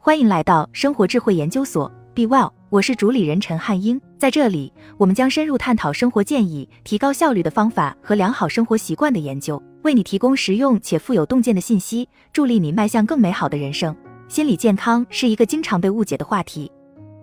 [0.00, 4.00] 欢迎来到生活智慧研究所，Be Well，我是主理人陈汉英。
[4.16, 13.94] 在这里，我们将深入探讨生活建议、提高效率的方法和良好生活习惯的研究，为你提供实用且富有洞见的信息，助力你迈向更美好的人生。
[14.28, 16.70] 心理健康是一个经常被误解的话题，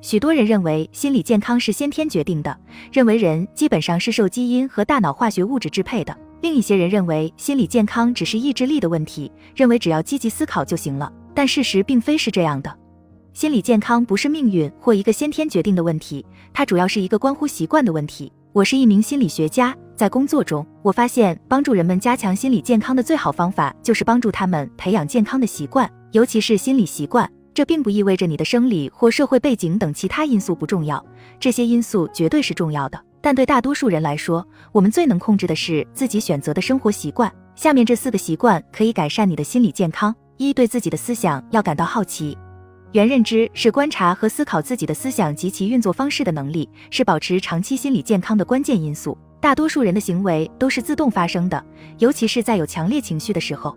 [0.00, 2.58] 许多人认为心理健康是先天决定的，
[2.92, 6.14] 认为人基本上是受基因和大脑化学物质支配的。
[6.42, 11.10] 另一些人认为心理健康只是意志力的问题，认为只要积极思考就行了。
[11.34, 12.72] 但事实并非是这样的，
[13.32, 18.32] 心理健康不是命运或一个先天决定的问题，它主要是一个关乎习惯的问题。
[18.52, 27.28] 我是一名心理学家，在工作中，我发现帮助人们加强心理健康的最好方法就是帮助他们培养健康的习惯，尤其是心理习惯。
[27.52, 31.04] 这并不意味着你的生理或社会背景等其他因素不重要，
[31.38, 33.00] 这些因素绝对是重要的。
[33.20, 37.32] 但对大多数人来说，我们最能控制的是自己选择的生活习惯。
[37.54, 42.36] 下面这四个习惯可以改善你的心理健康：一、对自己的思想要感到好奇。
[42.92, 49.18] 原认知是观察和思考自己的思想及其运作方式的能力，是保持长期心理健康的关键因素。
[49.40, 51.64] 大多数人的行为都是自动发生的，
[51.98, 53.76] 尤其是在有强烈情绪的时候。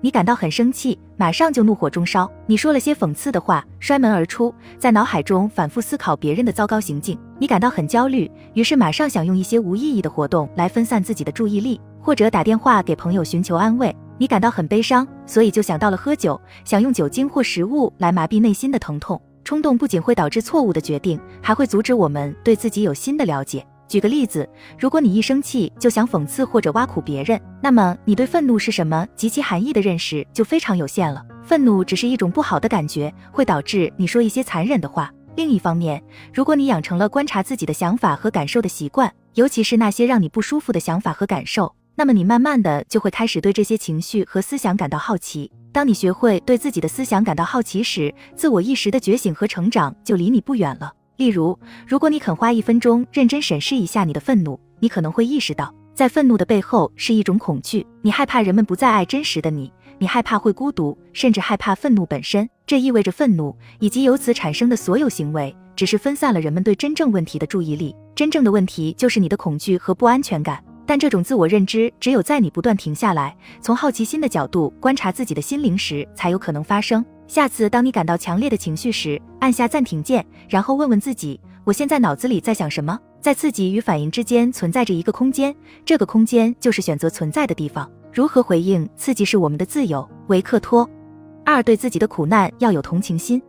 [0.00, 2.30] 你感到很生气，马上就怒火中烧。
[2.46, 7.18] 你说了些讽刺的话，摔门而出，在脑海中反复思考别人的糟糕行径。
[7.38, 13.94] 你感到很焦虑，于是马上想用一些无意义的活动来分散自己的注意力，或者打电话给朋友寻求安慰。
[14.18, 19.20] 你感到很悲伤，所以就想到了喝酒，想用酒精或食物来麻痹内心的疼痛。
[19.42, 23.66] 冲动不仅会导致错误的决定，还会阻止我们对自己有新的了解。
[23.86, 24.48] 举个例子，
[24.78, 31.22] 如果你一生气就想讽刺或者挖苦别人，那么你对愤怒是什么及其含义的认识就非常有限了。
[31.42, 35.12] 愤怒只是一种不好的感觉，会导致你说一些残忍的话。
[35.36, 45.50] 另一方面，如果你养成了观察自己的想法和感受的习惯，尤其是那些让你不舒服的想法和感受，那么你慢慢的就会开始对这些情绪和思想感到好奇。
[45.72, 50.92] 当你学会对自己的思想感到好奇时，自我意识的觉醒和成长就离你不远了。
[51.16, 57.86] 例如，如果你肯花一分钟认真审视一下你的愤怒，你可能会意识到，在愤怒的背后是一种恐惧。
[58.02, 62.48] 你害怕人们不再爱真实的你，你害怕会孤独，甚至害怕愤怒本身。
[62.66, 67.94] 这意味着愤怒以及由此产生的所有行为，只是分散了人们对真正问题的注意力。
[68.14, 70.62] 真正的问题就是你的恐惧和不安全感。
[70.86, 77.04] 但这种自我认知，只有在你不断停下来，从好奇心的角度观察自己的心灵时，才有可能发生。
[77.26, 82.98] 下次当你感到强烈的情绪时，按下暂停键，然后问问自己：我现在脑子里在想什么？
[83.20, 87.90] 在刺激与反应之间存在着一个空间，这个空间就是选择存在的地方。
[88.12, 90.06] 如何回应刺激是我们的自由。
[90.26, 90.88] 维克托。
[91.44, 93.40] 二，对自己的苦难要有同情心。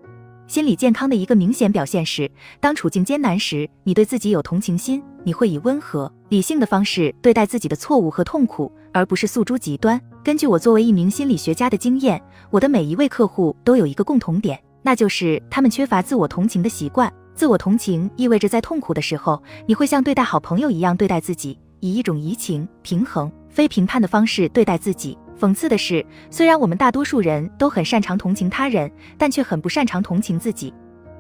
[0.48, 2.30] 心理健康的一个明显表现是，
[2.60, 10.00] 当处境艰难时，你对自己有同情心，你会以温和、理性的方式对待自己的错误和痛苦，而不是诉诸极端。
[10.24, 17.12] 根据我作为一名心理学家的经验，我的每一位客户都有一个共同点，那就是他们缺乏自我同情的习惯。
[17.34, 25.18] 自我同情意味着在痛苦的时候，你会像对待好朋友一样对待自己，以一种移情、平衡、非评判的方式对待自己。
[25.40, 30.74] 讽刺的是，虽然我们大多数人都很擅长同情他人，但却很不擅长同情自己。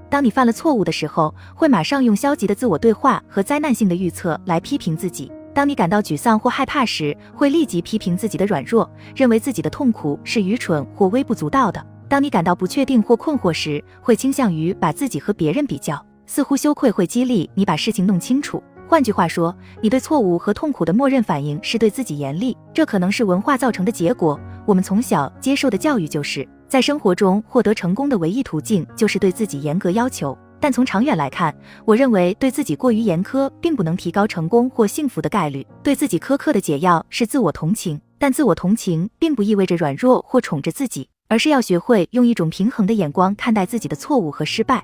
[0.10, 18.64] 当你犯了错误的时候，会马上用消极的自我对话和灾难性的预测来批评自己；当你感到沮丧或害怕时，会立即批评自己的软弱，认为自己的痛苦是愚蠢或微不足道的；当你感到不确定或困惑时，会倾向于把自己和别人比较，似乎羞愧会激励你把事情弄清楚。
[18.88, 24.40] 换句话说，你对错误和痛苦的默认反应是对自己严厉，这可能是文化造成的结果。
[24.66, 30.38] 我们从小接受的教育就是在生活中获得成功的唯一途径就是对自己严格要求。
[30.60, 31.54] 但从长远来看，
[31.84, 35.66] 我认为对自己过于严苛并不能提高成功或幸福的概率。
[35.84, 44.84] 对自己苛刻的解药是自我同情，但自我同情并不意味着软弱或宠着自己，而是要学会用一种平衡的眼光看待自己的错误和失败。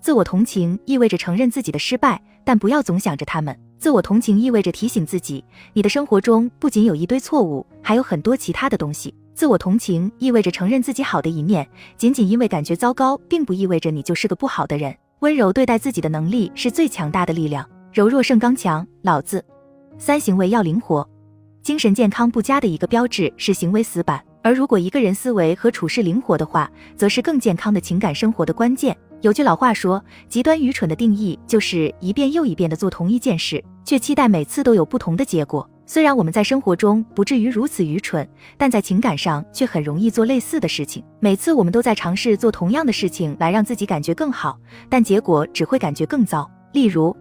[0.00, 3.58] 自我同情意味着承认自己的失败，但不要总想着他们。
[3.76, 9.12] 自我同情意味着提醒自己，你的生活中不仅有一堆错误，还有很多其他的东西。
[9.34, 14.96] 自我同情意味着承认自己好的一面，仅仅因为感觉糟糕，并不意味着你就是个不好的人。
[15.18, 18.86] 温柔对待自己的能力是最强大的力量，柔弱胜刚强。
[19.02, 19.44] 老子
[19.98, 21.06] 三行为要灵活。
[21.62, 28.96] 精神健康不佳的一个标志是行为死板，而如果一个人思维和处事灵活的话，则是更健康的情感生活的关键。
[29.22, 35.68] 有句老话说，极端愚蠢的定义就是一遍又一遍的做同一件事，却期待每次都有不同的结果。
[35.86, 38.28] 虽然我们在生活中不至于如此愚蠢，
[38.58, 41.02] 但在情感上却很容易做类似的事情。
[41.18, 44.58] 每次我们都在尝试做同样的事情来让自己感觉更好，
[44.88, 46.48] 但结果只会感觉更糟。
[46.72, 47.16] 例如，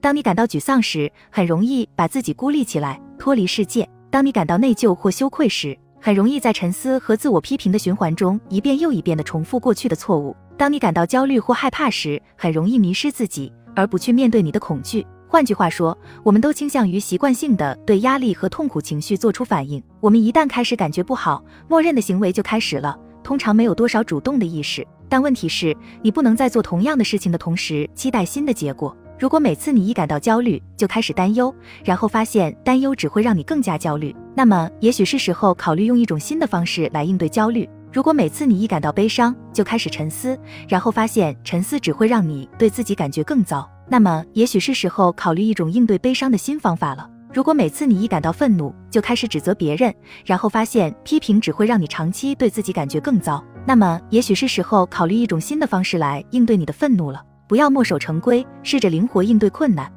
[0.00, 10.34] 当你感到沮丧时，很容易把自己孤立起来，脱离世界；当你感到内疚或羞愧时，很容易在沉思和自我批评的循环中一遍又一遍地重复过去的错误。
[10.56, 15.06] 当你感到焦虑或害怕时，很容易迷失自己，而不去面对你的恐惧。
[15.28, 19.82] 换句话说，我们都倾向于习惯性的对压力和痛苦情绪做出反应。
[20.00, 24.86] 我们一旦开始感觉不好，默认的行为就开始了，通常没有多少主动的意识。
[25.08, 28.96] 但问题是，你不能在做同样的事情的同时期待新的结果。
[29.18, 31.54] 如果每次你一感到焦虑就开始担忧，
[31.84, 37.68] 然后发现担忧只会让你更加焦虑，那么也许是时候考虑用一种新的方式来应对焦虑。
[37.92, 40.38] 如果每次你一感到悲伤就开始沉思，
[40.68, 47.08] 然后发现沉思只会让你对自己感觉更糟，那么也许是时候考虑一种应对悲伤的新方法了。
[47.32, 49.94] 如果每次你一感到愤怒就开始指责别人，
[50.24, 57.22] 然后发现批评只会让你长期对自己感觉更糟，那么也许是时候考虑一种新的方式来应对你的愤怒了。
[57.48, 59.90] 不要墨守成规，试着灵活应对困难，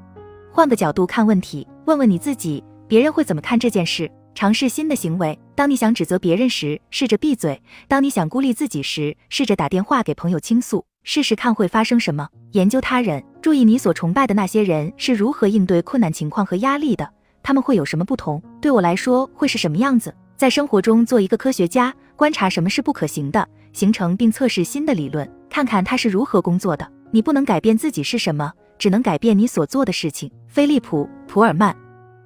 [0.51, 4.09] 换个角度看问题，问问你自己，别人会怎么看这件事？
[4.35, 5.37] 尝试新的行为。
[5.59, 7.53] 当你想指责别人时，试着闭嘴；
[7.89, 12.25] 当你想孤立自己时，试着打电话给朋友倾诉，试试看会发生什么。
[12.53, 17.11] 研究他人，注意你所崇拜的那些人是如何应对困难情况和压力的，
[17.43, 18.41] 他们会有什么不同？
[18.61, 20.15] 对我来说，会是什么样子？
[20.37, 26.89] 在生活中做一个科学家，观察什么是不可行的，形成并测试新的理论，看看它是如何工作的。
[27.11, 30.31] 你不能改变自己是什么，只能改变你所做的事情。
[30.47, 31.75] 菲利普·普尔曼。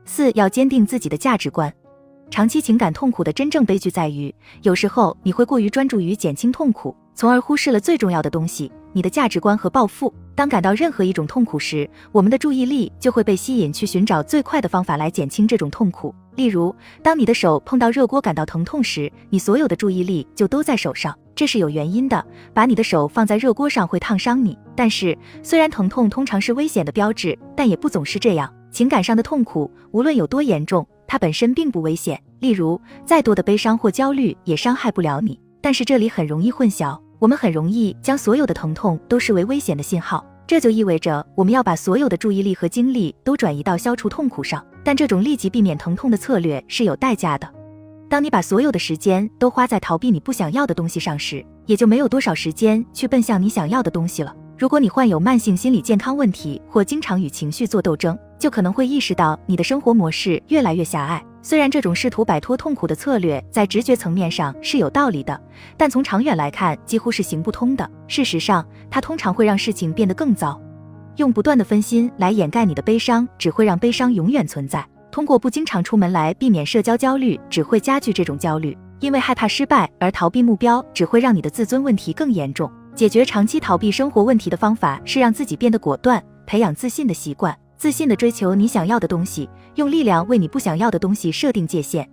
[0.06, 1.74] 四要坚定自己的价值观。
[2.34, 4.34] 长期情感痛苦的真正悲剧在于，
[4.64, 10.12] 有时候你会过于专注于减轻痛苦，从而忽视了最重要的东西——你的价值观和抱负。
[10.34, 16.12] 当感到任何一种痛苦时，我们的注意力就会被吸引去寻找最快的方法来减轻这种痛苦。
[16.36, 21.16] 例如，当你的手碰到热锅感到疼痛时，你所有的注意力就都在手上。
[21.36, 24.58] 这是有原因的，把你的手放在热锅上会烫伤你。
[24.76, 28.52] 但是，虽然疼痛通常是危险的标志，但也不总是这样。
[28.72, 32.20] 情感上的痛苦，无论有多严重，它本身并不危险。
[32.40, 35.40] 例如，再多的悲伤或焦虑也伤害不了你。
[35.62, 44.66] 但是这里很容易混淆，我们很容易将所有的疼痛都视为危险的信号，这就意味着我们要把所有的注意力和精力都转移到消除痛苦上。
[44.84, 47.48] 但这种立即避免疼痛的策略是有代价的。
[48.10, 54.36] 当你把所有的时间都花在逃避你不想要的东西上时，也就没有多少时间去奔向你想要的东西了。
[54.58, 61.24] 如果你患有慢性心理健康问题，或经常与情绪做斗争，就可能会意识到你的生活模式越来越狭隘。
[61.42, 65.42] 虽然这种试图摆脱痛苦的策略在直觉层面上是有道理的，
[65.78, 67.90] 但从长远来看几乎是行不通的。
[68.06, 70.60] 事实上，它通常会让事情变得更糟。
[71.16, 74.86] 用不断的分心来掩盖你的悲伤，只会让悲伤永远存在。
[75.10, 78.78] 通过不经常出门来避免社交焦虑，只会加剧这种焦虑。
[79.00, 82.70] 因为害怕失败而逃避目标，只会让你的自尊问题更严重。
[82.94, 92.10] 解决长期逃避生活问题的方法是让自己变得果断，培养自信的习惯，自信的追求你想要的东西，用力量为你不想要的东西设定界限。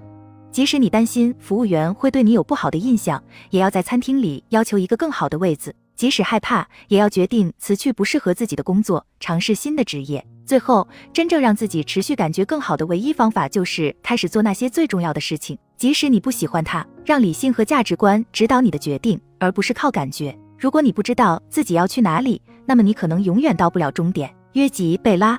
[0.50, 5.72] 即使你担心服务员会对你有不好的印象，也要在餐厅里要求一个更好的位子。
[5.94, 10.26] 即使害怕，也要决定辞去不适合自己的工作，尝试新的职业。
[10.44, 16.84] 最后，真正让自己持续感觉更好的唯一方法，就是开始做那些最重要的事情，即使你不喜欢它。
[17.04, 20.36] 让理性和价值观指导你的决定，而不是靠感觉。
[20.58, 24.34] 如果你不知道自己要去哪里，那么你可能永远到不了终点。
[24.54, 25.38] 约吉·贝拉。